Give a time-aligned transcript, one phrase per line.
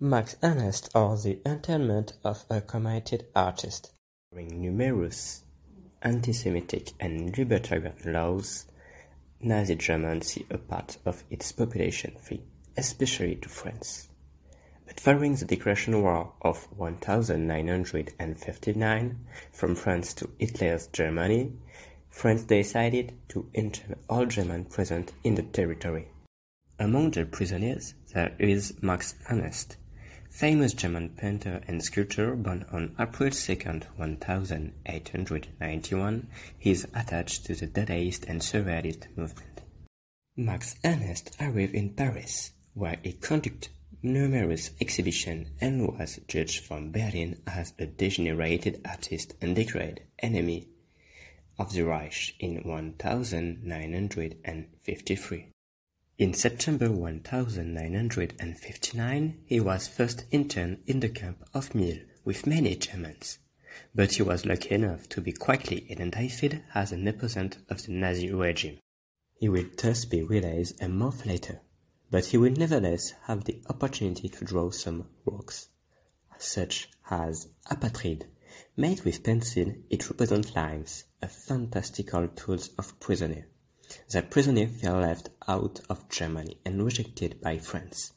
[0.00, 3.90] Max Ernst or the Internment of a Committed Artist.
[4.30, 5.42] During numerous
[6.02, 8.66] anti-Semitic and libertarian laws,
[9.40, 12.44] Nazi Germany see a part of its population flee,
[12.76, 14.08] especially to France.
[14.86, 21.54] But following the Declaration War of 1959 from France to Hitler's Germany,
[22.08, 26.06] France decided to intern all Germans present in the territory.
[26.78, 29.76] Among the prisoners there is Max Ernst,
[30.30, 36.28] famous German painter and sculptor born on April 2, 1891,
[36.58, 39.62] he is attached to the Dadaist and Surrealist movement.
[40.36, 43.68] Max Ernst arrived in Paris, where he conducted
[44.02, 50.68] numerous exhibitions and was judged from Berlin as a degenerated artist and declared enemy
[51.58, 55.48] of the Reich in 1953.
[56.18, 63.38] In September 1959 he was first interned in the camp of Milles with many Germans,
[63.94, 68.32] but he was lucky enough to be quickly identified as an opponent of the Nazi
[68.32, 68.80] regime.
[69.38, 71.60] He will thus be released a month later,
[72.10, 75.68] but he will nevertheless have the opportunity to draw some works,
[76.36, 78.24] such as Apatrid,
[78.76, 83.46] made with pencil it represents limes, a fantastical tool of prisoner.
[84.10, 88.12] The prisoners feel left out of Germany and rejected by France.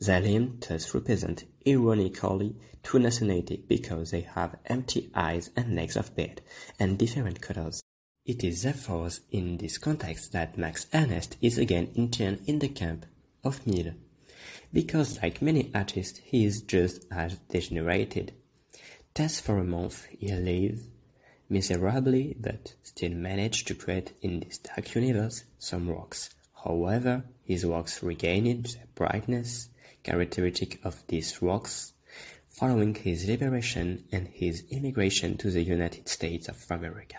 [0.00, 6.14] Their limbs thus represent ironically two nationalities because they have empty eyes and legs of
[6.14, 6.40] bed
[6.78, 7.82] and different colors.
[8.24, 13.06] It is therefore in this context that Max Ernst is again interned in the camp
[13.42, 13.94] of Milles,
[14.72, 18.34] because like many artists he is just as degenerated.
[19.14, 20.86] Thus for a month he lives
[21.48, 26.30] miserably but still managed to create in this dark universe some works.
[26.64, 29.68] However, his works regained their brightness,
[30.02, 31.92] characteristic of these works,
[32.48, 37.18] following his liberation and his immigration to the United States of America.